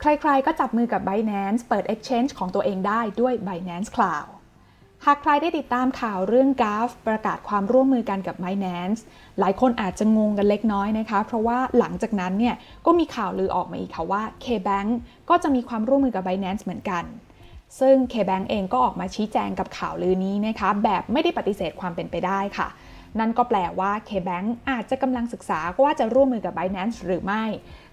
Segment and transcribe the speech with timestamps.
[0.00, 4.30] ใครๆ ก็จับมือกับ Binance เปิด Exchange ของตัวเองได้ด้วย Binance Cloud
[5.04, 9.00] หากใครได้ติดตามข่าวเรื่อง g a f ประกาศความร่วมมือกันกับ Binance
[9.38, 12.54] หลายคนอาจจะงงกันเล็กน้อยนะคะ เพราะว่าหลังจากนั้นเนี่ย
[12.86, 14.90] ก็มีข่าวลือออกมาอีกค่ะว่า KBank
[15.30, 17.04] ก็จะมีความร่วมมือกับ Binance เหมือนกัน
[17.80, 22.68] ซึ่ง KBank เองก็ออกมาชี้แจงกับข่าวลือนี้นะคะ แบบไม่ได้ปฏิเสธความเป็นไปได้ค่ะ
[23.18, 27.44] นั่นก็แปลว่า KBank อาจจะกำลังศึกษาว่าจะร่วมมือกับ Binance หรือไม่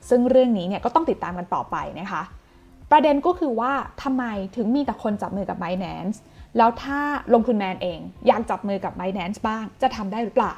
[0.10, 2.24] ซึ่งเรื่องนี้เนี่ยก็ต้องติดตามกันต่อไปนะคะ
[2.92, 3.74] ประเด็นก็คือว่า
[4.04, 4.24] ทำไม
[4.56, 6.18] ถึงมีแต่คนจับมือกับ Binance
[6.58, 7.00] แล้วถ้า
[7.34, 10.56] ลงทุนแมนเองอยากจับมือกับ Binance บ้างจะทำได้หรือเปล่า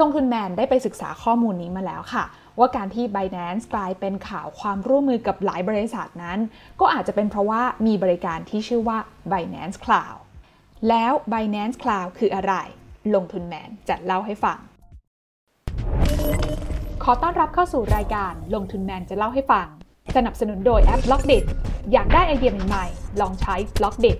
[0.00, 2.24] ลงทุนแมนได้ไปศึกษาข้อมูลนี้มาแล้วค่ะ
[2.58, 6.38] ว่าการที่ Binance กลายเป็นข่าวความร่วมมือกับหลายบริษัทนั้น
[6.80, 8.98] ก็อาจจะเป็นเพราะว่ามีบริการที่ชื่อว่า
[9.32, 10.20] Binance Cloud
[10.88, 12.54] แล้ว Binance Cloud คืออะไร
[13.14, 14.58] ลงทุนแมนจะเล่าให้ฟัง
[17.04, 19.66] ขอต้อนรับเข้าสู่รายการลงทุนแมนจะเล่าให้ฟัง
[20.16, 21.44] สนับสนุนโดยแอป b l o c k d i t
[21.92, 24.18] อยากได้ไอเดียใหม่ๆ ลองใช้ b l o c k d i t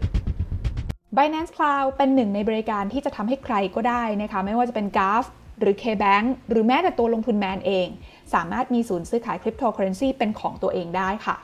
[1.16, 5.24] Binance Cloud เป็นหนึ่งในบริการที่จะทำให้ใครก็ได้นะคะ ไม่ว่าจะเป็น Gulf
[5.60, 7.88] หรือ KBank หรือแม้แต่ตัวลงทุนแมนเอง
[8.34, 11.36] สามารถมีศูนย์ซื้อขายคริปโตเคอเรนซีเป็นของตัวเองได้ค่ะ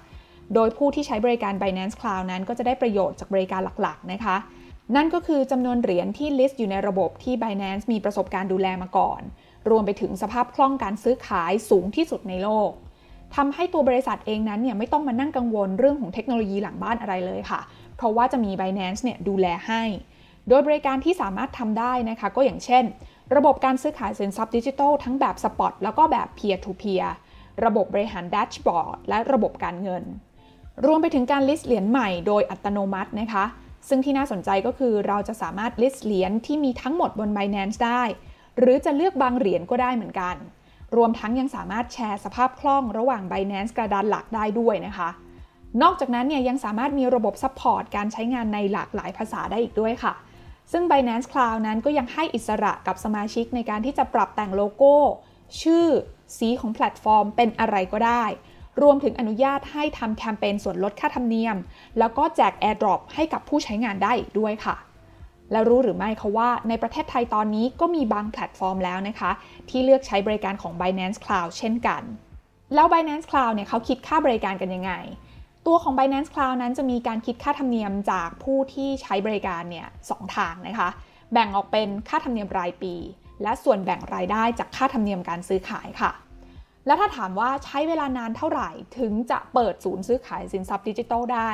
[0.54, 4.36] โดยผู้ที่ใช้บริการ Binance Cloud นั้นก็จะได้ประโยชน์จากบริการหลักๆนะคะ
[4.96, 9.20] นั่นก็คือจำนวนเหรียญที่ list อยู่ในระบบที่ Binance มีประสบการณ์ดูแลมาก่อน
[9.70, 12.70] รวมไปถึงสภาพคล่องการซื้อขายสูงที่สุดในโลก
[13.36, 17.60] ทำให้ตัวบริษัทเองนั้นเนี่ยไม่ต้องมานั่งกังวลเรื่องของเทคโนโลยีหลังบ้านอะไรเลยค่ะ
[17.96, 19.82] เพราะว่าจะมี Binance เนี่ยดูแลให้
[20.48, 22.84] โดยบริการที่สามารถทำได้นะคะ ก็อย่างเช่น
[23.36, 27.06] ระบบการซื้อขายสินทรัพย์ดิจิทัลทั้งแบบสปอตแล้วก็แบบ peer to peer
[27.64, 30.02] ระบบบริหารแดชบอร์ดและระบบการเงิน
[30.86, 33.44] รวมไปถึงการ list เหรียญใหม่โดยอัตโนมัตินะคะ
[33.88, 38.02] ซึ่งที่น่าสนใจก็คือเราจะสามารถ list เหรียญที่มีทั้งหมดบน Binance ได้
[38.58, 40.36] หรือจะเลือกบางเหรียญก็ได้เหมือนกัน
[40.96, 45.10] รวมทั้งยังสามารถแชร์สภาพคล่องระหว่าง Binance กระดานหลักได้ด้วยนะคะ
[45.82, 50.12] นอกจากนั้นเนี่ยยังสามารถมีระบบ support การใช้งานในหลากหลายภาษาได้อีกด้วยค่ะ
[50.72, 54.94] ซึ่ง Binance Cloud นั้นก็ยังให้อิสระกับสมาชิกในการที่จะปรับแต่งโลโก้
[55.62, 55.86] ชื่อ
[56.38, 58.24] สีของแพลตฟอร์มเป็นอะไรก็ได้
[58.82, 61.56] รวมถึงอนุญาตให้ทำแคมเปญส่วนลดค่าธรรมเนียม
[61.98, 64.76] แล้วก็แจก airdrop ให้กับผู้ใช้งานได้อีกด้วยค่ะ
[65.52, 69.30] แล้วรู้หรือไม่คะว่าในประเทศไทยตอนนี้ก็มีบางแพลตฟอร์มแล้วนะคะ
[69.68, 72.02] ที่เลือกใช้บริการของ Binance Cloud เช่นกัน
[72.74, 74.92] แล้ว Binance Cloud เนี่ยเขาคิดค่าบริการกันยังไง
[75.66, 80.90] ตัวของ Binance Cloud นั้นจะมีการคิดค่าธรรมเนียมจากผู้ที่ใช้บริการเนี่ยสองทางนะคะ
[81.32, 82.94] แบ่งออกเป็นค่าธรรมเนียมรายปี
[83.42, 86.10] และส่วนแบ่งรายได้จากค่าธรรมเนียมการซื้อขายค่ะ
[86.86, 91.50] แล้วถ้าถามว่าใช้เวลานานเท่าไหร่ ถึงจะเปิดศูนย์ซื้อขายสินทรัพย์ดิจิทัลได้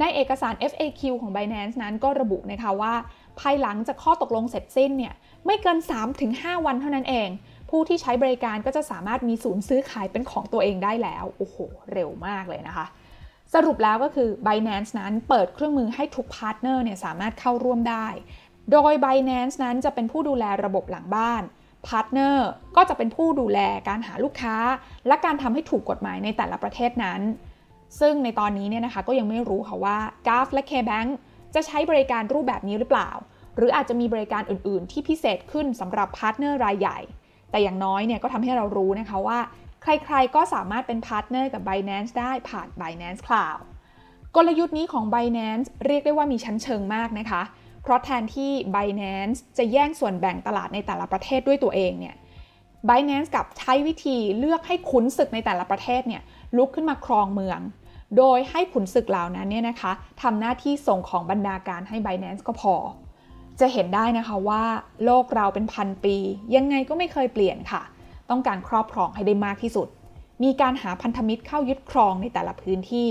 [0.00, 2.94] ในเอกสาร FAQ ของ Binance นั้นก็ระบุนะคะว่า
[3.40, 5.14] ภายหลังจากข้อตกลงเสร็จสิ้นเนี่ย
[5.46, 5.78] ไม่เกิน
[6.22, 7.28] 3-5 วันเท่านั้นเอง
[7.70, 11.56] ผู้ที่ใช้บริการก็จะสามารถมีศูนย์ซื้อขายเป็นของตัวเองได้แล้ว โอ้โห
[11.92, 12.86] เร็วมากเลยนะคะ
[13.54, 18.06] สรุปแล้วก็คือ Binance นั้นเปิดเครื่องมือให้ทุก partner เนี่ยสามารถเข้าร่วมได้
[18.72, 21.42] โดย Binance นั้นจะเป็นผู้ดูแลระบบหลังบ้าน
[21.88, 23.58] partner ก็จะเป็นผู้ดูแล
[23.88, 24.56] การหาลูกค้า
[25.06, 27.20] และการทำให้ถูกกฎหมายในแต่ละประเทศนั้น
[28.00, 31.08] ซึ่งในตอนนี้เนี่ยนะคะก็ยังไม่รู้ค่ะว่า Gulf และ KBank
[31.54, 33.10] จะใช้บริการรูปแบบนี้หรือเปล่า
[33.56, 36.98] หรืออาจจะมีบริการอื่น ๆ ที่พิเศษขึ้นสำหรับ partner รายใหญ่
[37.50, 39.38] แต่อย่างน้อยเนี่ยก็ทำให้เรารู้นะคะว่า
[39.82, 43.62] ใคร ๆ ก็สามารถเป็น partner กับ Binance ได้ผ่าน Binance Cloud
[44.36, 52.16] กลยุทธ์นี้ของ Binance เรียกได้ว่ามีชั้นเชิงมากนะคะเพราะแทนที่ Binance จะแย่งส่วนแบ่งตลาดในแต่ละประเทศด้วยตัวเองเนี่ย
[52.88, 56.22] Binance กับใช้วิธีเลือกให้ขุนศึกในแต่ละประเทศเนี่ย
[56.56, 57.60] ลุกขึ้นมาครองเมือง
[58.16, 59.92] โดยให้ขุนศึกเหล่านั้นเนี่ยนะคะ
[60.22, 62.74] ทำหน้าที่ส่งของบรรดาการให้ Binance ก็พอ
[63.60, 64.62] จะเห็นได้นะคะว่า
[65.04, 66.16] โลกเราเป็นพันปี
[66.56, 67.82] ยังไงก็ไม่เคยเปลี่ยนค่ะ
[68.30, 69.88] ต้องการครอบครองให้ได้มากที่สุด
[70.42, 73.08] มีการหาพันธมิตรเข้ายึดครองในแต่ละพื้นที่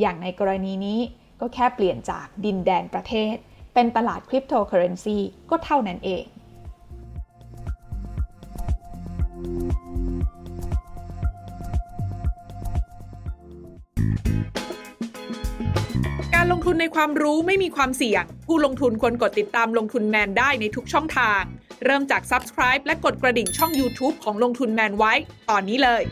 [0.00, 1.00] อย่างในกรณีนี้
[1.40, 3.34] ก็แค่เปลี่ยนจากดินแดนประเทศ
[3.78, 5.18] เป็นตลาดคริปโตเคอเรนซี
[5.50, 6.24] ก็เท่านั้นเอง
[16.34, 21.42] การลงทุนในความรู้ไม่มีความเสี่ยง ผู้ลงทุนควรกดติดตามลงทุนแมนได้ในทุกช่องทาง
[21.84, 25.12] เริ่มจาก Subscribe และกดกระดิ่งช่อง YouTube ของลงทุนแมนไว้
[25.50, 26.02] ตอนนี้เลย